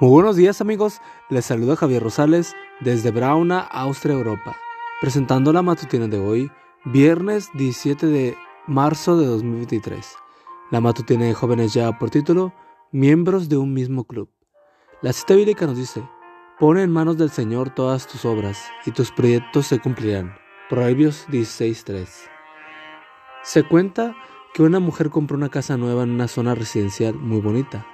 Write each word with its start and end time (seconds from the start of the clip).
Muy 0.00 0.08
buenos 0.08 0.36
días 0.36 0.62
amigos, 0.62 1.02
les 1.28 1.44
saluda 1.44 1.76
Javier 1.76 2.02
Rosales 2.02 2.56
desde 2.80 3.10
Brauna, 3.10 3.60
Austria, 3.60 4.14
Europa, 4.14 4.56
presentando 4.98 5.52
la 5.52 5.60
matutina 5.60 6.08
de 6.08 6.18
hoy, 6.18 6.50
viernes 6.86 7.50
17 7.52 8.06
de 8.06 8.34
marzo 8.66 9.18
de 9.18 9.26
2023. 9.26 10.16
La 10.70 10.80
matutina 10.80 11.26
de 11.26 11.34
jóvenes 11.34 11.74
ya 11.74 11.98
por 11.98 12.08
título, 12.08 12.54
Miembros 12.92 13.50
de 13.50 13.58
un 13.58 13.74
mismo 13.74 14.04
club. 14.04 14.30
La 15.02 15.12
cita 15.12 15.34
bíblica 15.34 15.66
nos 15.66 15.76
dice, 15.76 16.02
pone 16.58 16.82
en 16.82 16.90
manos 16.90 17.18
del 17.18 17.28
Señor 17.28 17.68
todas 17.68 18.06
tus 18.06 18.24
obras 18.24 18.58
y 18.86 18.92
tus 18.92 19.12
proyectos 19.12 19.66
se 19.66 19.80
cumplirán. 19.80 20.34
Proverbios 20.70 21.26
16.3. 21.28 22.08
Se 23.42 23.64
cuenta 23.64 24.16
que 24.54 24.62
una 24.62 24.80
mujer 24.80 25.10
compró 25.10 25.36
una 25.36 25.50
casa 25.50 25.76
nueva 25.76 26.04
en 26.04 26.10
una 26.12 26.26
zona 26.26 26.54
residencial 26.54 27.16
muy 27.16 27.42
bonita. 27.42 27.86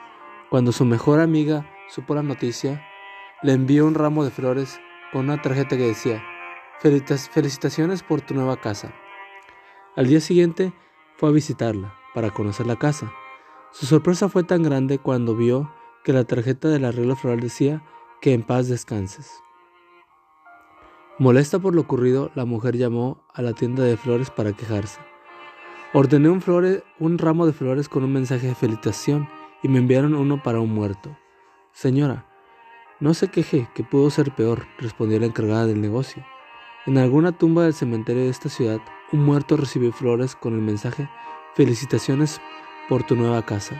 Cuando 0.51 0.71
su 0.71 0.85
mejor 0.85 1.19
amiga 1.19 1.67
supo 1.89 2.15
la 2.15 2.23
noticia, 2.23 2.87
le 3.43 3.53
envió 3.53 3.87
un 3.87 3.95
ramo 3.95 4.25
de 4.25 4.31
flores 4.31 4.81
con 5.13 5.27
una 5.27 5.41
tarjeta 5.41 5.77
que 5.77 5.87
decía, 5.87 6.23
felicitaciones 6.81 8.03
por 8.03 8.21
tu 8.21 8.35
nueva 8.35 8.57
casa. 8.61 8.95
Al 9.95 10.07
día 10.07 10.21
siguiente 10.21 10.73
fue 11.17 11.31
a 11.31 11.33
visitarla 11.33 11.95
para 12.15 12.31
conocer 12.31 12.67
la 12.67 12.77
casa. 12.77 13.13
Su 13.73 13.87
sorpresa 13.87 14.29
fue 14.29 14.43
tan 14.45 14.63
grande 14.63 14.99
cuando 14.99 15.35
vio 15.35 15.73
que 16.05 16.13
la 16.13 16.25
tarjeta 16.25 16.69
del 16.69 16.85
arreglo 16.85 17.17
floral 17.17 17.41
decía 17.41 17.83
que 18.21 18.33
en 18.33 18.43
paz 18.43 18.69
descanses. 18.69 19.43
Molesta 21.19 21.59
por 21.59 21.75
lo 21.75 21.81
ocurrido, 21.81 22.31
la 22.35 22.45
mujer 22.45 22.77
llamó 22.77 23.25
a 23.33 23.41
la 23.41 23.55
tienda 23.55 23.83
de 23.85 23.97
flores 23.97 24.31
para 24.31 24.53
quejarse. 24.53 25.01
Ordené 25.95 26.29
un, 26.29 26.43
un 26.99 27.19
ramo 27.19 27.47
de 27.47 27.55
flores 27.55 27.89
con 27.89 28.05
un 28.05 28.13
mensaje 28.13 28.49
de 28.49 28.55
felicitación 28.55 29.29
y 29.63 29.69
me 29.69 29.79
enviaron 29.79 30.15
uno 30.15 30.43
para 30.43 30.61
un 30.61 30.75
muerto. 30.75 31.17
Señora, 31.77 32.25
no 33.01 33.13
se 33.13 33.29
queje, 33.29 33.69
que 33.75 33.85
pudo 33.85 34.09
ser 34.09 34.35
peor, 34.35 34.67
respondió 34.79 35.21
la 35.21 35.27
encargada 35.27 35.67
del 35.67 35.83
negocio. 35.83 36.25
En 36.87 36.97
alguna 36.97 37.33
tumba 37.33 37.65
del 37.65 37.75
cementerio 37.75 38.23
de 38.23 38.31
esta 38.31 38.49
ciudad, 38.49 38.81
un 39.13 39.23
muerto 39.23 39.59
recibió 39.59 39.93
flores 39.93 40.35
con 40.37 40.55
el 40.55 40.63
mensaje 40.63 41.07
Felicitaciones 41.55 42.41
por 42.89 43.05
tu 43.05 43.15
nueva 43.15 43.45
casa. 43.45 43.79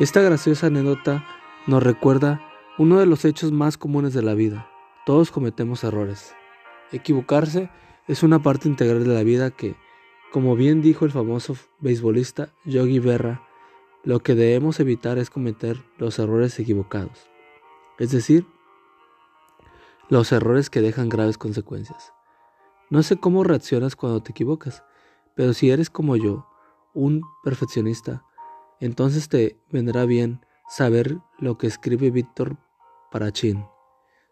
Esta 0.00 0.20
graciosa 0.20 0.66
anécdota 0.66 1.26
nos 1.66 1.82
recuerda 1.82 2.42
uno 2.76 2.98
de 2.98 3.06
los 3.06 3.24
hechos 3.24 3.52
más 3.52 3.78
comunes 3.78 4.12
de 4.12 4.22
la 4.22 4.34
vida. 4.34 4.68
Todos 5.06 5.30
cometemos 5.30 5.82
errores. 5.82 6.34
Equivocarse 6.92 7.70
es 8.06 8.22
una 8.22 8.42
parte 8.42 8.68
integral 8.68 9.02
de 9.02 9.14
la 9.14 9.22
vida 9.22 9.50
que, 9.50 9.76
como 10.30 10.56
bien 10.56 10.82
dijo 10.82 11.06
el 11.06 11.10
famoso 11.10 11.56
beisbolista 11.80 12.50
Yogi 12.66 12.98
Berra, 12.98 13.45
lo 14.06 14.20
que 14.20 14.36
debemos 14.36 14.78
evitar 14.78 15.18
es 15.18 15.30
cometer 15.30 15.82
los 15.98 16.20
errores 16.20 16.56
equivocados, 16.60 17.28
es 17.98 18.12
decir, 18.12 18.46
los 20.08 20.30
errores 20.30 20.70
que 20.70 20.80
dejan 20.80 21.08
graves 21.08 21.38
consecuencias. 21.38 22.12
No 22.88 23.02
sé 23.02 23.16
cómo 23.16 23.42
reaccionas 23.42 23.96
cuando 23.96 24.22
te 24.22 24.30
equivocas, 24.30 24.84
pero 25.34 25.52
si 25.54 25.70
eres 25.70 25.90
como 25.90 26.14
yo, 26.14 26.46
un 26.94 27.22
perfeccionista, 27.42 28.24
entonces 28.78 29.28
te 29.28 29.58
vendrá 29.72 30.04
bien 30.04 30.40
saber 30.68 31.18
lo 31.40 31.58
que 31.58 31.66
escribe 31.66 32.12
Víctor 32.12 32.58
Parachin 33.10 33.66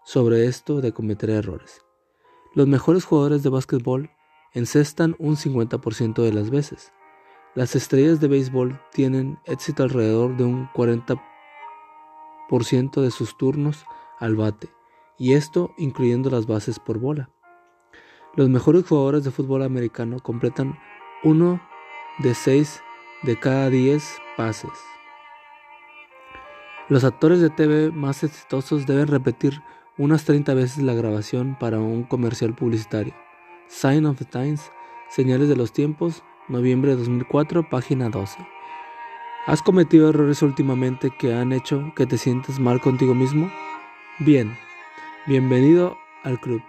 sobre 0.04 0.46
esto 0.46 0.82
de 0.82 0.92
cometer 0.92 1.30
errores. 1.30 1.82
Los 2.54 2.68
mejores 2.68 3.04
jugadores 3.04 3.42
de 3.42 3.50
básquetbol 3.50 4.08
encestan 4.52 5.16
un 5.18 5.34
50% 5.34 6.22
de 6.22 6.32
las 6.32 6.50
veces. 6.50 6.92
Las 7.54 7.76
estrellas 7.76 8.20
de 8.20 8.26
béisbol 8.26 8.80
tienen 8.90 9.38
éxito 9.44 9.84
alrededor 9.84 10.36
de 10.36 10.42
un 10.42 10.68
40% 10.72 11.20
de 13.00 13.12
sus 13.12 13.36
turnos 13.36 13.86
al 14.18 14.34
bate, 14.34 14.70
y 15.18 15.34
esto 15.34 15.72
incluyendo 15.78 16.30
las 16.30 16.48
bases 16.48 16.80
por 16.80 16.98
bola. 16.98 17.30
Los 18.34 18.48
mejores 18.48 18.84
jugadores 18.88 19.22
de 19.22 19.30
fútbol 19.30 19.62
americano 19.62 20.18
completan 20.18 20.76
uno 21.22 21.60
de 22.18 22.34
seis 22.34 22.82
de 23.22 23.38
cada 23.38 23.70
10 23.70 24.04
pases. 24.36 24.72
Los 26.88 27.04
actores 27.04 27.40
de 27.40 27.50
TV 27.50 27.92
más 27.92 28.24
exitosos 28.24 28.84
deben 28.84 29.06
repetir 29.06 29.62
unas 29.96 30.24
30 30.24 30.54
veces 30.54 30.82
la 30.82 30.94
grabación 30.94 31.56
para 31.60 31.78
un 31.78 32.02
comercial 32.02 32.52
publicitario. 32.56 33.14
Sign 33.68 34.06
of 34.06 34.18
the 34.18 34.24
Times, 34.24 34.72
Señales 35.08 35.48
de 35.48 35.54
los 35.54 35.72
Tiempos, 35.72 36.24
noviembre 36.48 36.90
de 36.90 36.96
2004, 36.98 37.68
página 37.68 38.10
12. 38.10 38.38
¿Has 39.46 39.62
cometido 39.62 40.10
errores 40.10 40.42
últimamente 40.42 41.10
que 41.10 41.34
han 41.34 41.52
hecho 41.52 41.92
que 41.96 42.06
te 42.06 42.18
sientas 42.18 42.58
mal 42.58 42.80
contigo 42.80 43.14
mismo? 43.14 43.50
Bien, 44.20 44.56
bienvenido 45.26 45.96
al 46.22 46.40
club, 46.40 46.62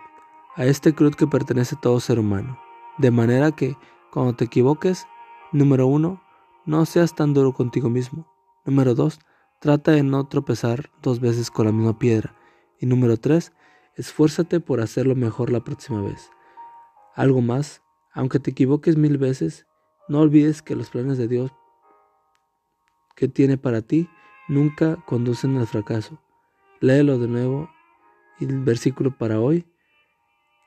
a 0.56 0.66
este 0.66 0.94
club 0.94 1.16
que 1.16 1.28
pertenece 1.28 1.76
a 1.76 1.80
todo 1.80 2.00
ser 2.00 2.20
humano. 2.20 2.60
De 2.98 3.12
manera 3.12 3.52
que, 3.52 3.78
cuando 4.12 4.34
te 4.36 4.46
equivoques, 4.46 5.08
número 5.52 5.88
uno, 5.88 6.22
no 6.66 6.86
seas 6.86 7.14
tan 7.16 7.34
duro 7.34 7.54
contigo 7.54 7.90
mismo. 7.90 8.28
Número 8.66 8.96
dos, 8.96 9.20
trata 9.60 9.92
de 9.92 10.04
no 10.04 10.28
tropezar 10.28 10.90
dos 11.02 11.20
veces 11.20 11.52
con 11.52 11.66
la 11.66 11.72
misma 11.72 12.00
piedra. 12.00 12.36
Y 12.80 12.86
número 12.86 13.18
tres, 13.18 13.54
esfuérzate 13.96 14.60
por 14.60 14.82
hacerlo 14.82 15.16
mejor 15.16 15.52
la 15.52 15.62
próxima 15.62 16.02
vez. 16.02 16.32
Algo 17.16 17.42
más, 17.42 17.82
aunque 18.16 18.40
te 18.40 18.52
equivoques 18.52 18.98
mil 18.98 19.18
veces, 19.18 19.68
no 20.08 20.22
olvides 20.22 20.62
que 20.62 20.76
los 20.76 20.90
planes 20.90 21.18
de 21.18 21.28
Dios 21.28 21.52
que 23.16 23.28
tiene 23.28 23.58
para 23.58 23.82
ti 23.82 24.10
nunca 24.48 24.96
conducen 25.06 25.58
al 25.58 25.68
fracaso. 25.68 26.22
Léelo 26.80 27.20
de 27.20 27.28
nuevo 27.28 27.70
el 28.40 28.64
versículo 28.64 29.18
para 29.18 29.40
hoy 29.40 29.68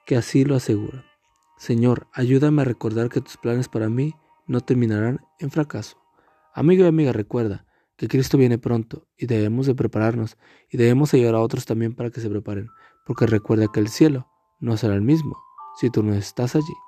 que 0.06 0.16
así 0.16 0.44
lo 0.44 0.56
asegura. 0.56 1.04
Señor, 1.56 2.06
ayúdame 2.12 2.62
a 2.62 2.66
recordar 2.66 3.08
que 3.08 3.20
tus 3.20 3.36
planes 3.36 3.68
para 3.68 3.88
mí 3.88 4.14
no 4.46 4.60
terminarán 4.60 5.20
en 5.38 5.50
fracaso. 5.50 5.98
Amigo 6.54 6.84
y 6.84 6.88
amiga, 6.88 7.12
recuerda 7.12 7.66
que 7.96 8.08
Cristo 8.08 8.38
viene 8.38 8.58
pronto 8.58 9.08
y 9.16 9.26
debemos 9.26 9.66
de 9.66 9.74
prepararnos 9.74 10.38
y 10.70 10.76
debemos 10.76 11.12
ayudar 11.14 11.34
a 11.34 11.40
otros 11.40 11.66
también 11.66 11.94
para 11.94 12.10
que 12.10 12.20
se 12.20 12.30
preparen, 12.30 12.68
porque 13.06 13.26
recuerda 13.26 13.68
que 13.72 13.80
el 13.80 13.88
cielo 13.88 14.28
no 14.60 14.76
será 14.76 14.94
el 14.94 15.02
mismo 15.02 15.36
si 15.78 15.90
tú 15.90 16.02
no 16.02 16.14
estás 16.14 16.56
allí. 16.56 16.87